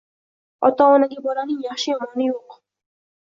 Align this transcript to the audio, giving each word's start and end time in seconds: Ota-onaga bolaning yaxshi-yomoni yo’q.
Ota-onaga 0.69 1.19
bolaning 1.27 1.61
yaxshi-yomoni 1.67 2.31
yo’q. 2.33 2.57